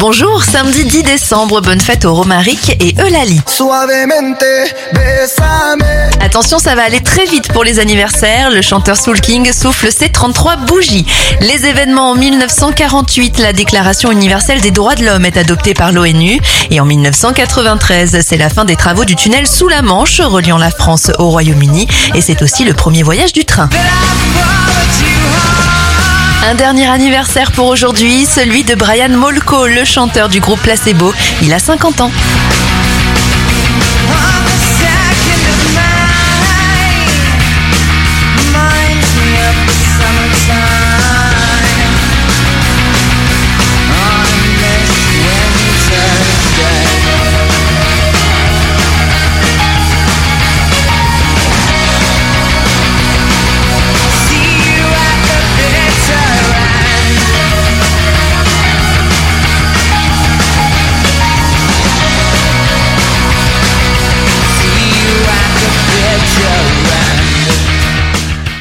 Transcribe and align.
Bonjour, 0.00 0.42
samedi 0.42 0.86
10 0.86 1.02
décembre, 1.02 1.60
bonne 1.60 1.78
fête 1.78 2.06
aux 2.06 2.14
Romaric 2.14 2.74
et 2.80 2.94
Eulalie. 3.02 3.38
Attention, 6.24 6.58
ça 6.58 6.74
va 6.74 6.84
aller 6.84 7.00
très 7.00 7.26
vite 7.26 7.52
pour 7.52 7.64
les 7.64 7.80
anniversaires. 7.80 8.48
Le 8.48 8.62
chanteur 8.62 8.96
Soul 8.96 9.20
King 9.20 9.52
souffle 9.52 9.92
ses 9.92 10.08
33 10.08 10.56
bougies. 10.56 11.04
Les 11.42 11.66
événements 11.66 12.12
en 12.12 12.14
1948, 12.14 13.40
la 13.40 13.52
Déclaration 13.52 14.10
universelle 14.10 14.62
des 14.62 14.70
droits 14.70 14.94
de 14.94 15.04
l'homme 15.04 15.26
est 15.26 15.36
adoptée 15.36 15.74
par 15.74 15.92
l'ONU. 15.92 16.40
Et 16.70 16.80
en 16.80 16.86
1993, 16.86 18.24
c'est 18.26 18.38
la 18.38 18.48
fin 18.48 18.64
des 18.64 18.76
travaux 18.76 19.04
du 19.04 19.16
tunnel 19.16 19.46
sous 19.46 19.68
la 19.68 19.82
Manche 19.82 20.22
reliant 20.22 20.56
la 20.56 20.70
France 20.70 21.10
au 21.18 21.28
Royaume-Uni. 21.28 21.86
Et 22.14 22.22
c'est 22.22 22.40
aussi 22.40 22.64
le 22.64 22.72
premier 22.72 23.02
voyage 23.02 23.34
du 23.34 23.44
train. 23.44 23.68
Un 26.42 26.54
dernier 26.54 26.86
anniversaire 26.88 27.52
pour 27.52 27.66
aujourd'hui, 27.66 28.24
celui 28.24 28.64
de 28.64 28.74
Brian 28.74 29.10
Molko, 29.10 29.66
le 29.66 29.84
chanteur 29.84 30.30
du 30.30 30.40
groupe 30.40 30.60
Placebo. 30.62 31.12
Il 31.42 31.52
a 31.52 31.58
50 31.58 32.00
ans. 32.00 32.10